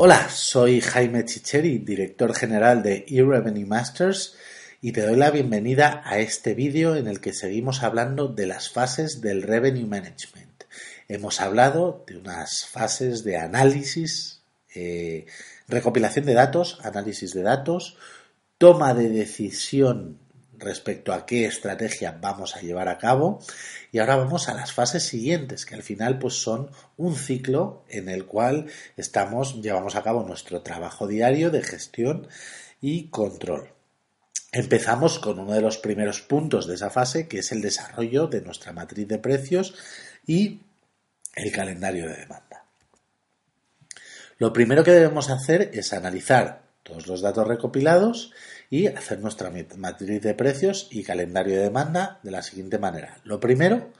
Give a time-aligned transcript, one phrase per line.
[0.00, 4.36] Hola, soy Jaime Chicheri, director general de eRevenue Masters
[4.80, 8.70] y te doy la bienvenida a este vídeo en el que seguimos hablando de las
[8.70, 10.62] fases del Revenue Management.
[11.08, 15.26] Hemos hablado de unas fases de análisis, eh,
[15.66, 17.96] recopilación de datos, análisis de datos,
[18.56, 20.20] toma de decisión
[20.58, 23.40] respecto a qué estrategia vamos a llevar a cabo
[23.92, 28.08] y ahora vamos a las fases siguientes que al final pues son un ciclo en
[28.08, 32.28] el cual estamos llevamos a cabo nuestro trabajo diario de gestión
[32.80, 33.70] y control.
[34.52, 38.40] Empezamos con uno de los primeros puntos de esa fase que es el desarrollo de
[38.40, 39.74] nuestra matriz de precios
[40.26, 40.60] y
[41.34, 42.64] el calendario de demanda.
[44.38, 48.32] Lo primero que debemos hacer es analizar todos los datos recopilados
[48.70, 53.20] y hacer nuestra matriz de precios y calendario de demanda de la siguiente manera.
[53.24, 53.92] Lo primero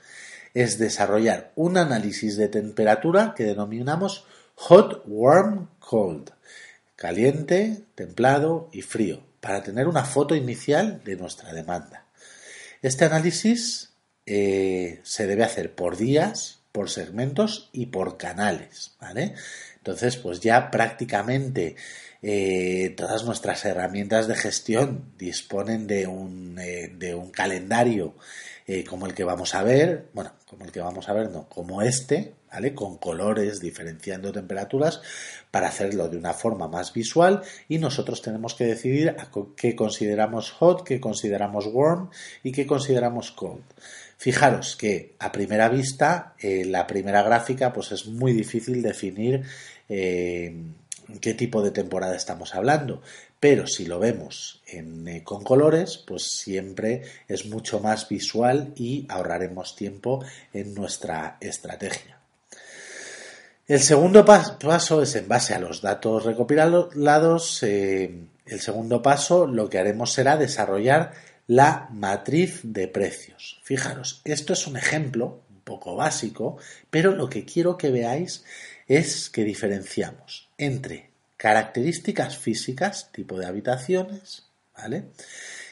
[0.55, 6.31] es desarrollar un análisis de temperatura que denominamos hot, warm, cold,
[6.97, 12.07] caliente, templado y frío, para tener una foto inicial de nuestra demanda.
[12.83, 13.93] Este análisis
[14.27, 19.35] eh, se debe hacer por días, por segmentos y por canales, ¿vale?
[19.89, 21.75] Entonces, pues ya prácticamente
[22.21, 26.93] eh, todas nuestras herramientas de gestión disponen de un, eh,
[27.33, 28.15] calendario
[28.67, 31.49] eh, como el que vamos a ver, bueno, como el que vamos a ver, no,
[31.49, 32.75] como este, ¿vale?
[32.75, 35.01] Con colores diferenciando temperaturas
[35.51, 39.17] para hacerlo de una forma más visual y nosotros tenemos que decidir
[39.57, 42.11] qué consideramos hot, qué consideramos warm
[42.43, 43.65] y qué consideramos cold.
[44.19, 49.45] Fijaros que a primera vista la primera gráfica pues es muy difícil definir
[49.87, 53.01] qué tipo de temporada estamos hablando.
[53.41, 59.77] Pero si lo vemos eh, con colores, pues siempre es mucho más visual y ahorraremos
[59.77, 62.19] tiempo en nuestra estrategia.
[63.69, 67.63] El segundo paso es en base a los datos recopilados.
[67.63, 71.13] Eh, el segundo paso lo que haremos será desarrollar
[71.49, 73.59] la matriz de precios.
[73.65, 76.59] Fijaros, esto es un ejemplo un poco básico,
[76.91, 78.45] pero lo que quiero que veáis
[78.87, 85.07] es que diferenciamos entre características físicas, tipo de habitaciones, ¿vale?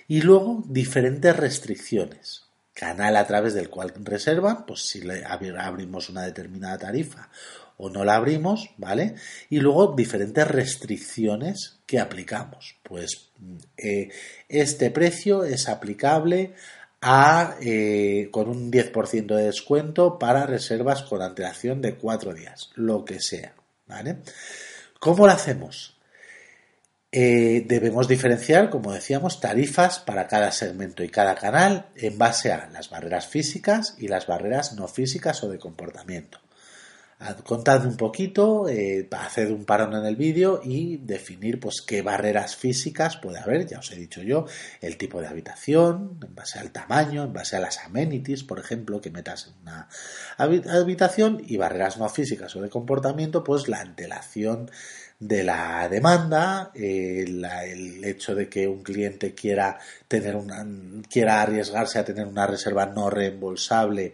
[0.09, 2.46] Y luego diferentes restricciones.
[2.77, 7.31] Canal a través del cual reservan, pues si le abrimos una determinada tarifa
[7.79, 9.15] o no la abrimos, ¿vale?
[9.49, 12.77] Y luego diferentes restricciones que aplicamos.
[12.83, 13.31] Pues
[13.79, 14.11] eh,
[14.51, 16.53] este precio es aplicable
[17.01, 23.07] a, eh, con un 10% de descuento para reservas con antelación de cuatro días, lo
[23.07, 23.55] que sea,
[23.87, 24.19] ¿vale?
[24.99, 25.96] ¿Cómo lo hacemos?
[27.19, 32.69] Eh, debemos diferenciar, como decíamos, tarifas para cada segmento y cada canal en base a
[32.71, 36.39] las barreras físicas y las barreras no físicas o de comportamiento
[37.45, 42.57] contad un poquito, eh, hacer un parón en el vídeo y definir pues qué barreras
[42.57, 44.45] físicas puede haber, ya os he dicho yo,
[44.83, 49.01] el tipo de habitación, en base al tamaño, en base a las amenities, por ejemplo,
[49.01, 49.89] que metas en una
[50.37, 54.71] habitación y barreras no físicas o de comportamiento, pues la antelación
[55.19, 60.67] de la demanda, eh, el hecho de que un cliente quiera tener una,
[61.09, 64.13] quiera arriesgarse a tener una reserva no reembolsable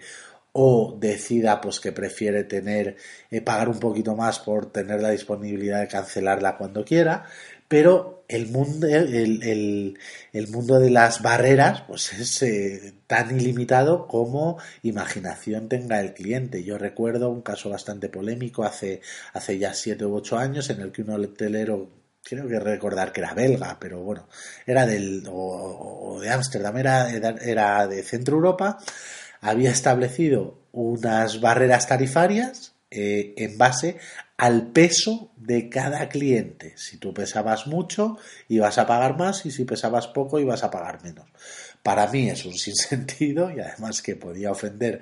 [0.52, 2.96] o decida pues que prefiere tener
[3.30, 7.24] eh, pagar un poquito más por tener la disponibilidad de cancelarla cuando quiera
[7.72, 9.96] pero el mundo el,
[10.32, 16.64] el, mundo de las barreras pues es eh, tan ilimitado como imaginación tenga el cliente.
[16.64, 19.00] Yo recuerdo un caso bastante polémico hace
[19.32, 21.88] hace ya siete u ocho años en el que un hotelero
[22.22, 24.28] creo que recordar que era belga, pero bueno,
[24.66, 28.78] era del, o, de Ámsterdam, era, era de Centro Europa,
[29.42, 33.98] había establecido unas barreras tarifarias eh, en base
[34.38, 36.74] al peso de cada cliente.
[36.76, 41.02] Si tú pesabas mucho, ibas a pagar más y si pesabas poco, ibas a pagar
[41.02, 41.26] menos.
[41.82, 45.00] Para mí es un sinsentido y además que podía ofender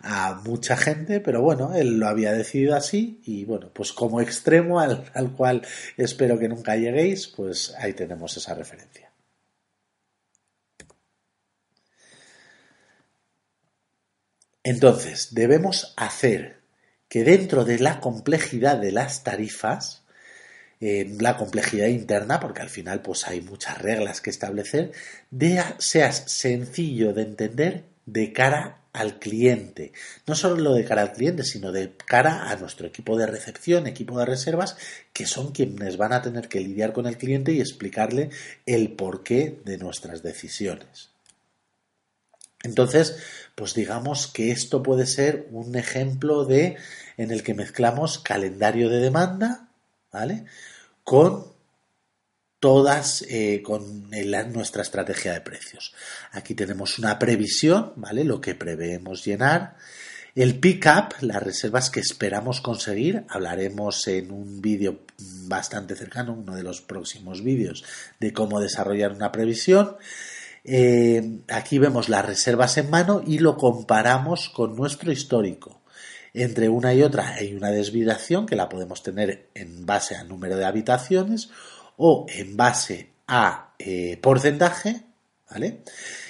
[0.00, 4.80] a mucha gente, pero bueno, él lo había decidido así y bueno, pues como extremo
[4.80, 5.62] al, al cual
[5.96, 9.13] espero que nunca lleguéis, pues ahí tenemos esa referencia.
[14.64, 16.56] Entonces, debemos hacer
[17.08, 20.02] que dentro de la complejidad de las tarifas,
[20.80, 24.92] eh, la complejidad interna, porque al final pues hay muchas reglas que establecer,
[25.78, 29.92] seas sencillo de entender de cara al cliente.
[30.26, 34.18] No solo de cara al cliente, sino de cara a nuestro equipo de recepción, equipo
[34.18, 34.76] de reservas,
[35.12, 38.30] que son quienes van a tener que lidiar con el cliente y explicarle
[38.64, 41.13] el porqué de nuestras decisiones.
[42.64, 43.16] Entonces,
[43.54, 46.76] pues digamos que esto puede ser un ejemplo de
[47.16, 49.68] en el que mezclamos calendario de demanda,
[50.10, 50.46] ¿vale?
[51.04, 51.54] Con
[52.58, 54.10] todas eh, con
[54.52, 55.94] nuestra estrategia de precios.
[56.32, 58.24] Aquí tenemos una previsión, ¿vale?
[58.24, 59.76] Lo que preveemos llenar.
[60.34, 65.00] El pick-up, las reservas que esperamos conseguir, hablaremos en un vídeo
[65.46, 67.84] bastante cercano, uno de los próximos vídeos,
[68.18, 69.96] de cómo desarrollar una previsión.
[70.64, 75.82] Eh, aquí vemos las reservas en mano y lo comparamos con nuestro histórico.
[76.32, 80.56] Entre una y otra hay una desviación que la podemos tener en base al número
[80.56, 81.50] de habitaciones
[81.96, 85.02] o en base a eh, porcentaje,
[85.48, 85.82] ¿vale?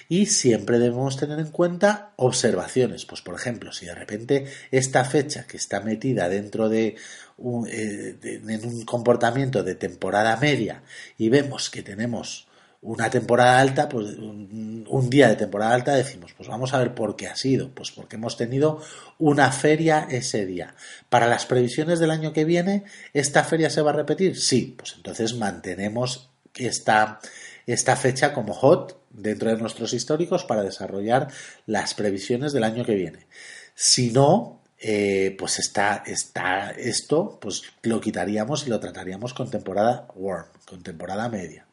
[0.08, 3.06] Y siempre debemos tener en cuenta observaciones.
[3.06, 6.96] Pues, por ejemplo, si de repente esta fecha que está metida dentro de
[7.38, 10.82] un, eh, en un comportamiento de temporada media
[11.16, 12.46] y vemos que tenemos
[12.84, 17.16] una temporada alta, pues un, día de temporada alta decimos, pues vamos a ver por
[17.16, 18.80] qué ha sido, pues porque hemos tenido
[19.18, 20.74] una feria ese día.
[21.08, 24.38] Para las previsiones del año que viene, ¿esta feria se va a repetir?
[24.38, 27.20] Sí, pues entonces mantenemos esta,
[27.66, 31.28] esta fecha como hot dentro de nuestros históricos para desarrollar
[31.66, 33.26] las previsiones del año que viene.
[33.74, 40.06] Si no, eh, pues está, está esto, pues lo quitaríamos y lo trataríamos con temporada
[40.14, 41.66] warm, con temporada media.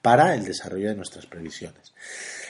[0.00, 1.92] Para el desarrollo de nuestras previsiones.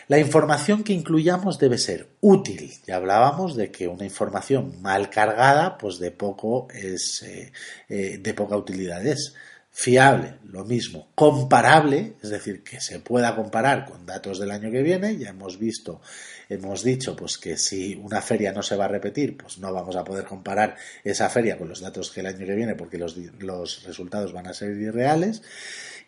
[0.08, 2.73] La información que incluyamos debe ser útil.
[2.87, 7.52] Ya hablábamos de que una información mal cargada, pues de poco es, eh,
[7.88, 9.34] eh, de poca utilidad es.
[9.74, 11.08] Fiable, lo mismo.
[11.14, 15.16] Comparable, es decir, que se pueda comparar con datos del año que viene.
[15.16, 16.02] Ya hemos visto,
[16.50, 19.96] hemos dicho, pues que si una feria no se va a repetir, pues no vamos
[19.96, 23.16] a poder comparar esa feria con los datos que el año que viene, porque los,
[23.16, 25.42] los resultados van a ser irreales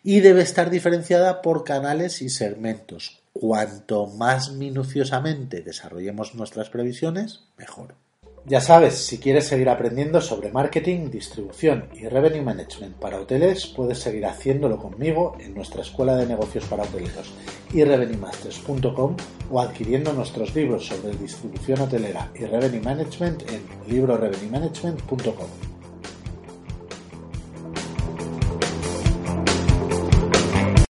[0.03, 3.23] y debe estar diferenciada por canales y segmentos.
[3.33, 7.95] Cuanto más minuciosamente desarrollemos nuestras previsiones, mejor.
[8.47, 13.97] Ya sabes, si quieres seguir aprendiendo sobre marketing, distribución y revenue management para hoteles, puedes
[13.97, 17.33] seguir haciéndolo conmigo en nuestra escuela de negocios para hoteleros
[17.73, 19.15] y revenuemasters.com
[19.49, 25.74] o adquiriendo nuestros libros sobre distribución hotelera y revenue management en librorevenuemanagement.com.